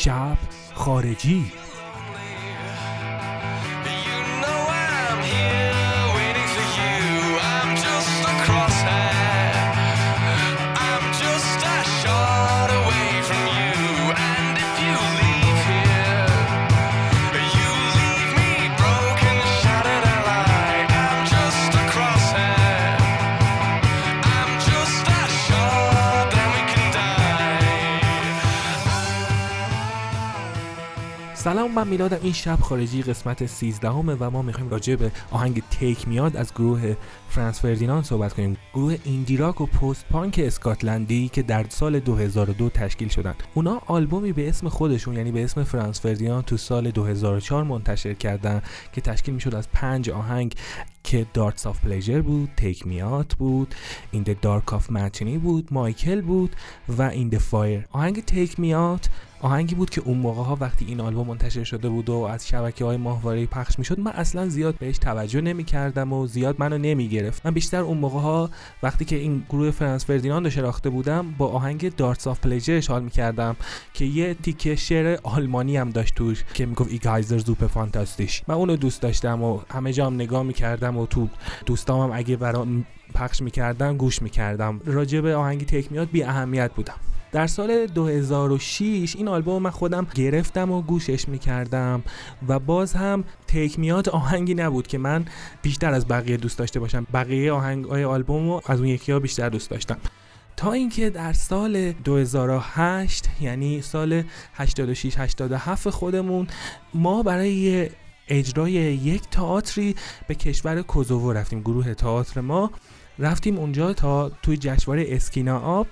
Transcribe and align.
شب 0.00 0.36
خارجی. 0.74 1.52
سلام 31.40 31.74
من 31.74 31.88
میلادم 31.88 32.18
این 32.22 32.32
شب 32.32 32.58
خارجی 32.60 33.02
قسمت 33.02 33.46
13 33.46 33.90
همه 33.90 34.16
و 34.20 34.30
ما 34.30 34.42
می‌خوایم 34.42 34.70
راجع 34.70 34.96
به 34.96 35.10
آهنگ 35.30 35.62
Take 35.70 36.08
Me 36.08 36.19
Out 36.19 36.36
از 36.36 36.54
گروه 36.54 36.96
Franz 37.28 37.60
Ferdinand 37.60 38.04
صحبت 38.04 38.32
کنیم. 38.32 38.56
گروه 38.74 38.96
indie 39.04 39.35
rock 39.35 39.60
و 39.60 39.66
post-punk 39.66 40.40
اسکاتلندی 40.44 41.28
که 41.28 41.42
در 41.42 41.66
سال 41.68 42.00
2002 42.00 42.68
تشکیل 42.68 43.08
شدن. 43.08 43.34
اونا 43.54 43.82
آلبومی 43.86 44.32
به 44.32 44.48
اسم 44.48 44.68
خودشون 44.68 45.16
یعنی 45.16 45.32
به 45.32 45.44
اسم 45.44 45.64
Franz 45.64 46.00
Ferdinand 46.00 46.44
تو 46.44 46.56
سال 46.56 46.90
2004 46.90 47.64
منتشر 47.64 48.14
کردن 48.14 48.62
که 48.92 49.00
تشکیل 49.00 49.34
می‌شد 49.34 49.54
از 49.54 49.68
پنج 49.72 50.10
آهنگ 50.10 50.54
که 51.04 51.26
Darts 51.34 51.66
of 51.66 51.80
Pleasure 51.80 52.22
بود 52.22 52.50
Take 52.56 52.86
Me 52.86 53.05
Out 53.05 53.34
بود 53.34 53.74
The 54.10 54.36
Dark 54.42 54.72
of 54.72 54.90
the 54.90 55.04
Matinée 55.04 55.38
بود 55.38 55.68
Michael 55.70 56.20
بود 56.20 56.56
و 56.88 57.02
This 57.02 57.38
Fire 57.38 57.86
آهنگ 57.92 58.24
Take 58.24 58.60
Me 58.60 58.79
Out 58.79 59.08
آهنگی 59.42 59.74
بود 59.74 59.90
که 59.90 60.00
اون 60.00 60.18
موقع 60.18 60.42
ها 60.42 60.56
وقتی 60.60 60.84
این 60.84 61.00
آلبوم 61.00 61.26
منتشر 61.26 61.64
شده 61.64 61.88
بود 61.88 62.10
و 62.10 62.14
از 62.14 62.48
شبکه 62.48 62.84
های 62.84 62.96
ماهواره 62.96 63.46
پخش 63.46 63.78
می‌شد 63.78 64.00
من 64.00 64.10
اصلا 64.10 64.48
زیاد 64.48 64.78
بهش 64.78 64.98
توجه 64.98 65.40
نمی 65.40 65.64
کردم 65.64 66.12
و 66.12 66.26
زیاد 66.26 66.56
منو 66.58 66.78
نمی 66.78 67.08
گرفت 67.08 67.46
من 67.46 67.52
بیشتر 67.54 67.80
اون 67.80 67.98
موقع 67.98 68.20
ها 68.20 68.50
وقتی 68.82 69.04
که 69.04 69.16
این 69.16 69.42
گروه 69.48 69.70
Franz 69.70 70.04
Ferdinand 70.04 70.44
رو 70.44 70.50
شناخته 70.50 70.90
بودم 70.90 71.34
با 71.38 71.48
آهنگ 71.48 71.96
Darts 71.96 72.26
of 72.26 72.40
Pleasure 72.40 72.80
حال 72.88 73.02
می 73.02 73.10
کردم 73.10 73.56
که 73.94 74.04
یه 74.04 74.34
تیکه 74.34 74.76
شعر 74.76 75.18
آلمانی 75.22 75.76
هم 75.76 75.90
داشت 75.90 76.14
توش 76.14 76.44
که 76.54 76.66
می‌گفت 76.66 76.90
Ich 76.90 77.38
heiße 77.38 77.66
Superfantastisch 77.66 78.42
من 78.48 78.54
اونو 78.54 78.76
دوست 78.76 79.02
داشتم 79.02 79.42
و 79.42 79.60
همه 79.70 79.92
جام 79.92 80.14
نگاه 80.14 80.42
می‌کردم 80.42 80.96
و 80.96 81.06
تو 81.06 81.28
دوستامم 81.66 82.10
اگه 82.12 82.36
برام 82.36 82.84
پخش 83.14 83.42
می‌کردم 83.42 83.96
گوش 83.96 84.22
می‌کردم. 84.22 84.80
راجع 84.84 85.20
به 85.20 85.36
آهنگ 85.36 85.66
تک 85.66 85.92
میاد 85.92 86.10
بی 86.10 86.22
اهمیت 86.22 86.70
بودم. 86.74 86.94
در 87.32 87.46
سال 87.46 87.86
2006 87.86 89.16
این 89.16 89.28
آلبوم 89.28 89.62
من 89.62 89.70
خودم 89.70 90.06
گرفتم 90.14 90.70
و 90.70 90.82
گوشش 90.82 91.28
می‌کردم 91.28 92.02
و 92.48 92.58
باز 92.58 92.92
هم 92.92 93.24
تیک 93.46 93.78
میاد 93.78 94.08
آهنگی 94.08 94.54
نبود 94.54 94.86
که 94.86 94.98
من 94.98 95.24
بیشتر 95.62 95.92
از 95.92 96.08
بقیه 96.08 96.36
دوست 96.36 96.58
داشته 96.58 96.80
باشم. 96.80 97.06
بقیه 97.12 97.52
آهنگ 97.52 97.84
های 97.84 98.04
آلبوم 98.04 98.48
رو 98.48 98.60
از 98.66 98.78
اون 98.78 98.88
یکی 98.88 99.12
ها 99.12 99.18
بیشتر 99.18 99.48
دوست 99.48 99.70
داشتم. 99.70 99.96
تا 100.56 100.72
اینکه 100.72 101.10
در 101.10 101.32
سال 101.32 101.92
2008 101.92 103.28
یعنی 103.40 103.82
سال 103.82 104.22
86 104.54 105.18
87 105.18 105.90
خودمون 105.90 106.46
ما 106.94 107.22
برای 107.22 107.88
اجرای 108.28 108.72
یک 108.72 109.22
تئاتری 109.30 109.94
به 110.28 110.34
کشور 110.34 110.82
کوزوو 110.82 111.32
رفتیم. 111.32 111.60
گروه 111.60 111.94
تئاتر 111.94 112.40
ما 112.40 112.70
رفتیم 113.20 113.58
اونجا 113.58 113.92
تا 113.92 114.28
توی 114.28 114.56
جشنواره 114.56 115.04
اسکینا 115.08 115.80
آپ 115.80 115.88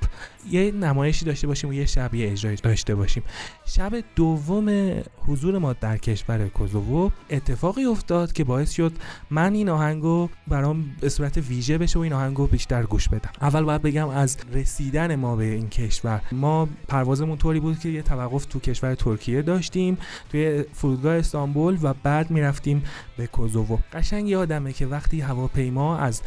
یه 0.51 0.73
نمایشی 0.73 1.25
داشته 1.25 1.47
باشیم 1.47 1.71
و 1.71 1.73
یه 1.73 1.87
شبیه 1.87 2.33
اجرایی 2.33 2.57
داشته 2.57 2.95
باشیم. 2.95 3.23
شب 3.67 3.93
دوم 4.17 4.95
حضور 5.27 5.59
ما 5.59 5.73
در 5.73 5.97
کشور 5.97 6.49
کوزوو 6.49 7.11
اتفاقی 7.31 7.85
افتاد 7.85 8.33
که 8.33 8.45
باعث 8.45 8.71
شد 8.71 8.93
من 9.31 9.55
این 9.55 9.69
آهنگو 9.69 10.29
برام 10.49 10.85
به 11.01 11.09
صورت 11.09 11.37
ویژه 11.37 11.79
بشه 11.79 11.99
و 11.99 12.03
این 12.03 12.13
آهنگو 12.13 12.47
بیشتر 12.47 12.83
گوش 12.83 13.09
بدم. 13.09 13.31
اول 13.41 13.63
باید 13.63 13.83
بگم 13.83 14.09
از 14.09 14.37
رسیدن 14.53 15.15
ما 15.15 15.37
به 15.37 15.45
این 15.45 15.69
کشور 15.69 16.21
ما 16.33 16.69
پروازمون 16.89 17.39
طوری 17.39 17.61
بود 17.61 17.79
که 17.79 17.89
یه 17.89 18.03
توقف 18.03 18.45
تو 18.45 18.61
کشور 18.61 18.95
ترکیه 18.95 19.43
داشتیم 19.43 19.99
توی 20.31 20.65
فرودگاه 20.73 21.15
استانبول 21.15 21.79
و 21.83 21.95
بعد 22.03 22.31
می‌رفتیم 22.31 22.83
به 23.17 23.27
کوزوو. 23.27 23.79
قشنگ 23.93 24.29
یادمه 24.29 24.73
که 24.73 24.87
وقتی 24.87 25.21
هواپیما 25.21 25.99
از 25.99 26.23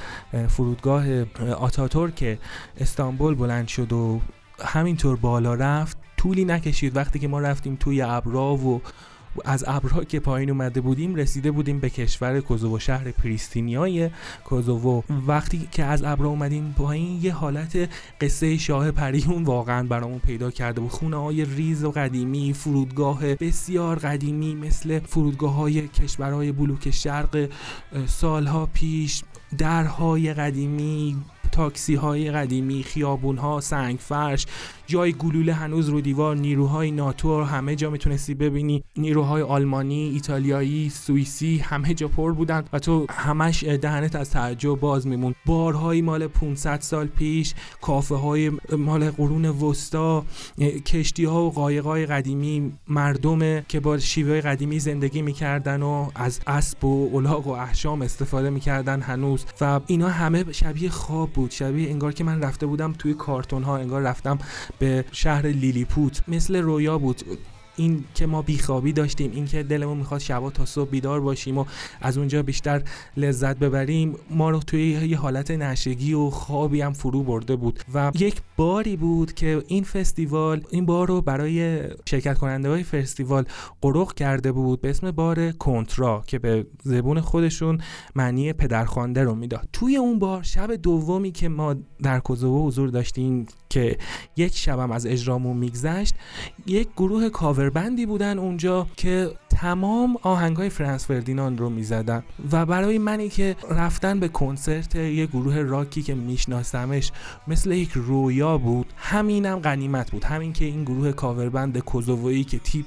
فرودگاه 0.48 0.91
آتاتورک 1.58 2.40
استانبول 2.80 3.36
بلند 3.36 3.68
شد 3.68 3.94
و 3.94 4.22
همینطور 4.66 5.16
بالا 5.16 5.54
رفت. 5.54 5.98
طولی 6.18 6.46
نکشید. 6.46 6.96
وقتی 6.96 7.20
که 7.20 7.28
ما 7.28 7.40
رفتیم 7.40 7.76
توی 7.76 8.02
ابرا 8.02 8.56
و 8.56 8.82
از 9.46 9.64
ابرها 9.68 10.04
که 10.04 10.20
پایین 10.20 10.50
اومده 10.50 10.82
بودیم 10.82 11.16
رسیده 11.16 11.52
بودیم 11.52 11.80
به 11.80 11.90
کشور 11.90 12.40
کوزوو 12.40 12.80
شهر 12.80 13.12
پریستینیای 13.12 14.10
کوزوو. 14.46 15.02
وقتی 15.28 15.68
که 15.72 15.84
از 15.84 16.04
ابرا 16.04 16.30
اومدیم 16.30 16.76
پایین 16.78 17.20
یه 17.22 17.34
حالت 17.34 17.90
قصه 18.22 18.58
شاه 18.58 18.92
پریون 18.92 19.44
واقعا 19.44 19.88
برامون 19.88 20.20
پیدا 20.20 20.52
کرده 20.52 20.82
بود. 20.82 20.92
خونه 20.92 21.18
های 21.18 21.46
ریز 21.46 21.84
و 21.84 21.92
قدیمی 21.92 22.54
فرودگاه 22.54 23.36
بسیار 23.36 24.00
قدیمی 24.00 24.56
مثل 24.56 25.00
فرودگاه 25.00 25.54
های 25.54 25.88
کشورهای 25.88 26.52
بلوک 26.52 26.92
شرق 26.92 27.50
سالها 28.08 28.70
پیش 28.74 29.24
درهای 29.58 30.34
قدیمی 30.34 31.18
تاکسی 31.52 31.96
های 31.96 32.32
قدیمی 32.32 32.84
خیابون 32.84 33.38
ها 33.38 33.62
سنگ 33.62 34.00
فرش 34.00 34.46
جای 34.92 35.14
گلوله 35.14 35.54
هنوز 35.54 35.90
رو 35.90 36.02
دیوار 36.02 36.36
نیروهای 36.36 36.92
ناتو 36.92 37.44
همه 37.44 37.76
جا 37.76 37.90
می‌تونستی 37.90 38.34
ببینی. 38.34 38.84
نیروهای 38.98 39.42
آلمانی 39.42 40.10
ایتالیایی 40.10 40.90
سوئیسی 40.90 41.58
همه 41.58 41.94
جا 41.94 42.08
پر 42.08 42.34
بودن 42.34 42.64
و 42.74 42.80
تو 42.80 43.06
همش 43.10 43.64
دهنت 43.64 44.16
از 44.16 44.30
تعجب 44.30 44.76
باز 44.76 45.08
میمون 45.08 45.36
بارهای 45.46 46.02
مال 46.02 46.28
500 46.28 46.82
سال 46.82 47.08
پیش 47.08 47.54
کافه 47.82 48.16
های 48.16 48.52
مال 48.78 49.12
قرون 49.12 49.46
وسطا 49.46 50.26
کشتی 50.86 51.26
ها 51.26 51.44
و 51.44 51.52
قایق 51.52 52.06
قدیمی 52.06 52.72
مردم 52.88 53.62
که 53.62 53.80
با 53.80 53.98
شیوه 53.98 54.42
قدیمی 54.42 54.80
زندگی 54.80 55.22
می‌کردن 55.22 55.82
و 55.82 56.10
از 56.16 56.40
اسب 56.48 56.86
و 56.86 57.10
الاغ 57.14 57.48
و 57.48 57.52
احشام 57.52 58.02
استفاده 58.02 58.50
می‌کردن 58.50 59.02
هنوز. 59.02 59.46
و 59.62 59.80
اینا 59.88 60.10
همه 60.10 60.52
شبیه 60.52 60.90
خواب 60.90 61.30
بود. 61.30 61.52
شبیه 61.52 61.90
انگار 61.90 62.14
که 62.14 62.24
من 62.24 62.42
رفته 62.42 62.66
بودم 62.66 62.94
توی 62.94 63.14
کارتون 63.14 63.64
ها 63.64 63.78
انگار 63.78 64.02
رفتم 64.02 64.38
به 64.82 65.06
شهر 65.12 65.48
لیلیپوت 65.48 66.24
مثل 66.28 66.56
رویا 66.56 66.98
بود. 66.98 67.22
این 67.76 68.04
که 68.16 68.26
ما 68.26 68.42
بیخوابی 68.42 68.94
داشتیم 68.94 69.32
این 69.32 69.46
که 69.46 69.64
دلمون 69.64 69.98
می‌خواد 69.98 70.20
شبا 70.20 70.50
تا 70.50 70.66
صبح 70.66 70.90
بیدار 70.90 71.22
باشیم 71.22 71.58
و 71.58 71.66
از 72.02 72.18
اونجا 72.18 72.44
بیشتر 72.44 72.84
لذت 73.18 73.60
ببریم 73.60 74.16
ما 74.30 74.50
رو 74.50 74.60
توی 74.60 74.82
یه 74.92 75.18
حالت 75.18 75.52
نشگی 75.52 76.14
و 76.14 76.30
خوابی 76.30 76.82
هم 76.82 76.94
فرو 76.94 77.24
برده 77.24 77.56
بود. 77.56 77.80
و 77.94 78.12
یک 78.16 78.42
باری 78.58 78.98
بود 78.98 79.34
که 79.34 79.64
این 79.68 79.84
فستیوال 79.84 80.64
این 80.70 80.86
بار 80.86 81.08
رو 81.08 81.22
برای 81.22 81.82
شرکت 82.06 82.38
کننده 82.38 82.70
های 82.70 82.84
فستیوال 82.84 83.46
قرق 83.82 84.14
کرده 84.14 84.52
بود 84.52 84.82
به 84.82 84.90
اسم 84.90 85.12
بار 85.12 85.52
کنترا 85.52 86.24
که 86.28 86.40
به 86.40 86.68
زبون 86.84 87.22
خودشون 87.22 87.82
معنی 88.16 88.54
پدرخوانده 88.54 89.24
رو 89.24 89.36
می‌داد. 89.36 89.70
توی 89.74 89.98
اون 89.98 90.20
بار 90.20 90.44
شب 90.44 90.76
دومی 90.76 91.32
که 91.32 91.50
ما 91.50 91.76
در 92.04 92.20
کوزوو 92.20 92.68
حضور 92.68 92.90
داشتیم 92.90 93.46
که 93.70 93.98
یک 94.38 94.56
شبم 94.56 94.92
از 94.92 95.06
اجرامون 95.06 95.58
میگذشت 95.58 96.16
یک 96.68 96.88
گروه 96.98 97.30
کاوربندی 97.62 98.06
بودن 98.06 98.40
اونجا 98.40 98.88
که 98.98 99.32
تمام 99.62 100.18
آهنگ 100.22 100.58
های 100.58 100.70
فرانس 100.70 101.08
فردیناند 101.08 101.60
رو 101.60 101.70
می‌زدن 101.70 102.24
و 102.52 102.66
برای 102.66 102.98
منی 102.98 103.30
که 103.30 103.56
رفتن 103.70 104.20
به 104.20 104.28
کنسرت 104.28 104.96
یه 104.96 105.26
گروه 105.26 105.58
راکی 105.62 106.02
که 106.02 106.16
میشناسمش 106.16 107.12
مثل 107.48 107.72
یک 107.72 107.92
رویا 107.96 108.58
بود 108.58 108.94
همینم 108.98 109.60
غنیمت 109.60 110.12
بود. 110.12 110.24
همین 110.24 110.54
که 110.54 110.66
این 110.66 110.84
گروه 110.84 111.12
کاوربند 111.12 111.80
کوزوویی 111.80 112.44
که 112.44 112.60
تیپ 112.60 112.86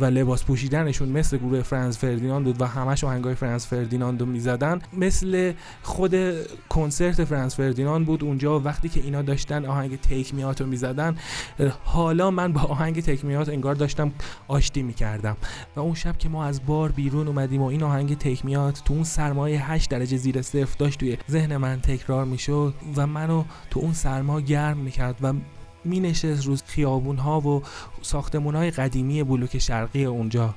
و 0.00 0.04
لباس 0.04 0.44
پوشیدنشون 0.44 1.08
مثل 1.08 1.36
گروه 1.36 1.62
فرانس 1.62 1.98
فردیناند 1.98 2.44
بود 2.44 2.60
و 2.60 2.66
همش 2.66 3.04
آهنگ 3.04 3.24
های 3.24 3.34
فرانس 3.34 3.66
فردیناند 3.66 4.20
رو 4.20 4.26
می‌زدن 4.26 4.78
مثل 4.92 5.52
خود 5.82 6.14
کنسرت 6.68 7.24
فرانس 7.24 7.56
فردیناند 7.56 8.06
بود. 8.06 8.24
اونجا 8.24 8.60
وقتی 8.60 8.88
که 8.88 9.00
اینا 9.00 9.22
داشتن 9.22 9.64
آهنگ 9.64 10.00
تیک 10.00 10.34
میات 10.34 10.60
رو 10.60 10.66
می‌زدن 10.66 11.16
حالا 11.84 12.30
من 12.30 12.52
با 12.52 12.60
آهنگ 12.60 13.00
تیک 13.00 13.24
میات 13.24 13.48
انگار 13.48 13.74
داشتم 13.74 14.12
آشتی 14.48 14.82
می‌کردم. 14.82 15.36
و 15.76 15.80
اون 15.80 15.94
شب 16.04 16.18
که 16.18 16.28
ما 16.28 16.44
از 16.44 16.66
بار 16.66 16.92
بیرون 16.92 17.28
اومدیم 17.28 17.62
و 17.62 17.66
این 17.66 17.82
آهنگ 17.82 18.18
تیک 18.18 18.44
میاد 18.44 18.78
تو 18.84 18.94
اون 18.94 19.04
سرمایه 19.04 19.70
8 19.70 19.90
درجه 19.90 20.16
زیر 20.16 20.42
صفر 20.42 20.76
داشت 20.78 21.00
توی 21.00 21.16
ذهن 21.30 21.56
من 21.56 21.80
تکرار 21.80 22.24
می‌شد 22.24 22.74
و 22.96 23.06
منو 23.06 23.44
تو 23.70 23.80
اون 23.80 23.92
سرما 23.92 24.40
گرم 24.40 24.76
می‌کرد 24.76 25.18
و 25.22 25.32
می 25.84 26.00
نشست 26.00 26.46
روز 26.46 26.62
خیابون 26.66 27.16
ها 27.16 27.40
و 27.40 27.62
ساختمون 28.02 28.54
های 28.54 28.70
قدیمی 28.70 29.22
بلوک 29.22 29.58
شرقی 29.58 30.04
اونجا. 30.04 30.54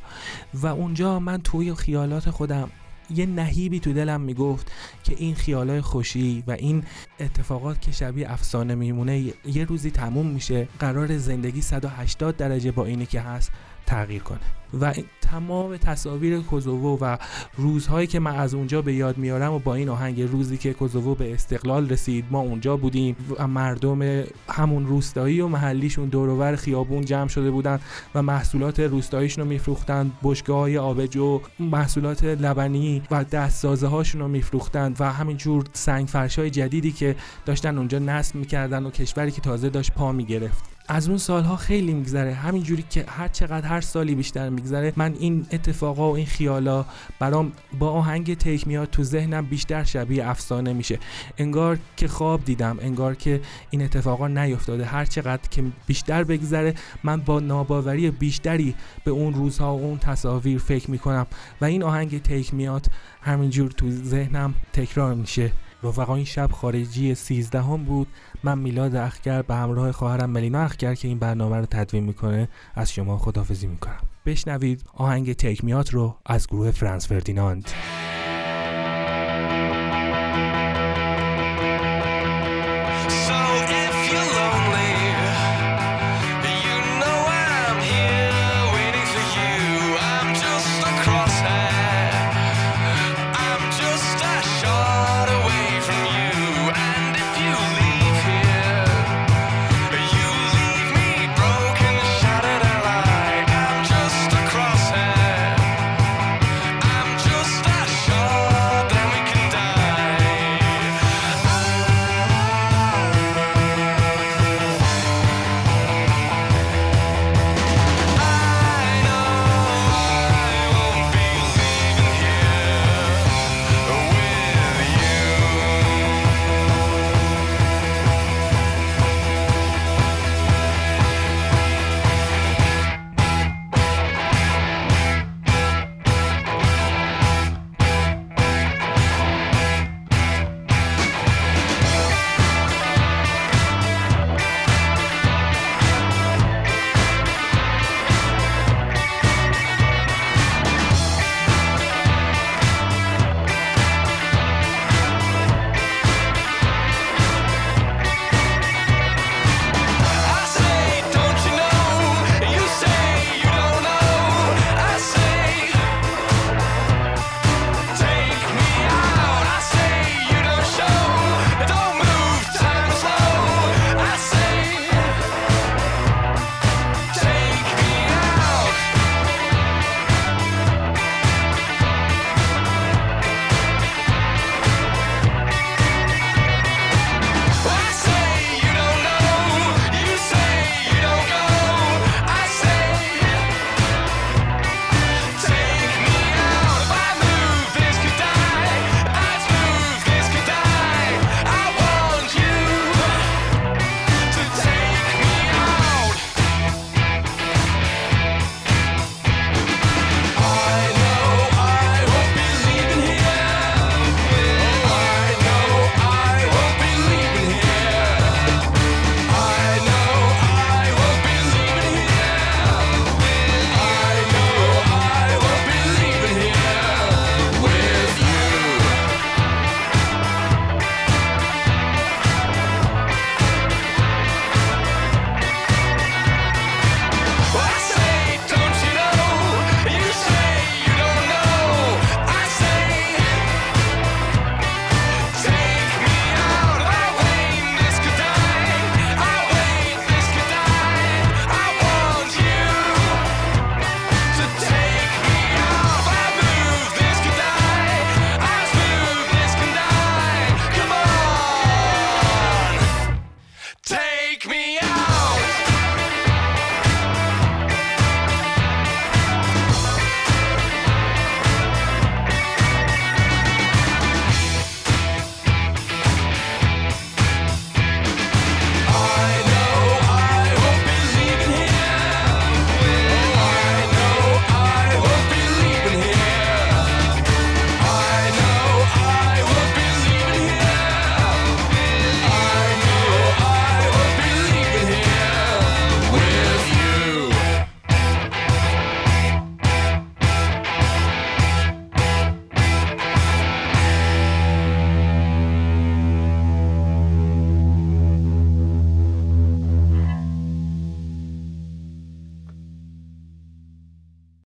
و 0.53 0.67
اونجا 0.67 1.19
من 1.19 1.41
توی 1.41 1.73
خیالات 1.73 2.29
خودم 2.29 2.69
یه 3.09 3.25
نهیبی 3.25 3.79
تو 3.79 3.93
دلم 3.93 4.21
می‌گفت 4.21 4.71
که 5.03 5.15
این 5.17 5.35
خیالای 5.35 5.81
خوشی 5.81 6.43
و 6.47 6.51
این 6.51 6.83
اتفاقات 7.19 7.81
که 7.81 7.91
شبیه 7.91 8.31
افسانه 8.31 8.75
میمونه 8.75 9.33
یه 9.45 9.65
روزی 9.65 9.91
تموم 9.91 10.27
میشه. 10.27 10.67
قرار 10.79 11.17
زندگی 11.17 11.61
180 11.61 12.37
درجه 12.37 12.71
با 12.71 12.85
اینی 12.85 13.05
که 13.05 13.21
هست. 13.21 13.51
تغییر 13.87 14.23
کنه. 14.23 14.39
و 14.81 14.93
تمام 15.21 15.77
تصاویر 15.77 16.39
کوزوو 16.39 16.97
و 17.01 17.17
روزهایی 17.57 18.07
که 18.07 18.19
من 18.19 18.35
از 18.35 18.53
اونجا 18.53 18.81
به 18.81 18.93
یاد 18.93 19.17
میارم 19.17 19.53
و 19.53 19.59
با 19.59 19.75
این 19.75 19.89
آهنگ 19.89 20.21
روزی 20.21 20.57
که 20.57 20.73
کوزوو 20.73 21.15
به 21.15 21.33
استقلال 21.33 21.89
رسید 21.89 22.25
ما 22.31 22.39
اونجا 22.39 22.77
بودیم 22.77 23.15
و 23.39 23.47
مردم 23.47 24.23
همون 24.49 24.87
روستایی 24.87 25.41
و 25.41 25.47
محلیشون 25.47 26.09
دورور 26.09 26.55
خیابون 26.55 27.05
جمع 27.05 27.27
شده 27.27 27.51
بودن 27.51 27.79
و 28.15 28.21
محصولات 28.21 28.79
روستاییشون 28.79 29.43
رو 29.43 29.49
میفروختن 29.49 30.11
بشگاه 30.23 30.59
های 30.59 30.77
آبجو 30.77 31.41
محصولات 31.59 32.23
لبنی 32.23 33.01
و 33.11 33.23
دستسازه 33.23 33.87
هاشون 33.87 34.21
رو 34.21 34.27
میفروختن 34.27 34.93
و 34.99 35.11
همینجور 35.11 35.65
سنگ 35.73 36.07
فرشای 36.07 36.49
جدیدی 36.49 36.91
که 36.91 37.15
داشتن 37.45 37.77
اونجا 37.77 37.99
نصب 37.99 38.35
می‌کردن 38.35 38.85
و 38.85 38.91
کشوری 38.91 39.31
که 39.31 39.41
تازه 39.41 39.69
داشت 39.69 39.91
پا 39.91 40.11
می‌گرفت. 40.11 40.76
از 40.89 41.07
اون 41.07 41.17
سالها 41.17 41.55
خیلی 41.55 41.93
میگذره. 41.93 42.33
همینجوری 42.33 42.85
که 42.89 43.05
هر 43.07 43.27
چقدر 43.27 43.67
هر 43.67 43.81
سالی 43.81 44.15
بیشتر 44.15 44.49
میگذره 44.49 44.93
من 44.95 45.15
این 45.19 45.45
اتفاقا 45.51 46.11
و 46.11 46.15
این 46.15 46.25
خیالا 46.25 46.85
برام 47.19 47.51
با 47.79 47.91
آهنگ 47.91 48.37
تیک 48.37 48.67
میاد 48.67 48.89
تو 48.89 49.03
ذهنم 49.03 49.45
بیشتر 49.45 49.83
شبیه 49.83 50.29
افسانه 50.29 50.73
میشه. 50.73 50.99
انگار 51.37 51.79
که 51.97 52.07
خواب 52.07 52.45
دیدم 52.45 52.77
انگار 52.81 53.15
که 53.15 53.41
این 53.69 53.81
اتفاقا 53.81 54.27
نیفتاده. 54.27 54.85
هر 54.85 55.05
چقدر 55.05 55.49
که 55.49 55.63
بیشتر 55.87 56.23
بگذره 56.23 56.73
من 57.03 57.21
با 57.21 57.39
ناباوری 57.39 58.11
بیشتری 58.11 58.75
به 59.03 59.11
اون 59.11 59.33
روزها 59.33 59.77
و 59.77 59.81
اون 59.81 59.97
تصاویر 59.97 60.57
فکر 60.57 60.91
می‌کنم 60.91 61.27
و 61.61 61.65
این 61.65 61.83
آهنگ 61.83 62.21
تیک 62.21 62.53
میاد 62.53 62.85
همینجور 63.21 63.71
تو 63.71 63.91
ذهنم 63.91 64.53
تکرار 64.73 65.13
میشه. 65.13 65.51
رفقا 65.83 66.15
این 66.15 66.25
شب 66.25 66.51
خارجی 66.51 67.15
13 67.15 67.61
هم 67.61 67.83
بود. 67.83 68.07
من 68.43 68.57
میلاد 68.57 68.95
اخگر 68.95 69.41
به 69.41 69.55
همراه 69.55 69.91
خواهرم 69.91 70.29
ملینا 70.29 70.59
اخگر 70.59 70.95
که 70.95 71.07
این 71.07 71.19
برنامه 71.19 71.57
رو 71.57 71.65
تدوین 71.65 72.03
می‌کنه 72.03 72.49
از 72.75 72.91
شما 72.91 73.17
خدافزی 73.17 73.67
می‌کنم. 73.67 73.99
بشنوید 74.25 74.83
آهنگ 74.93 75.33
تیک 75.33 75.63
میات 75.63 75.93
رو 75.93 76.15
از 76.25 76.47
گروه 76.47 76.71
فرانس 76.71 77.07
فردیناند. 77.07 77.71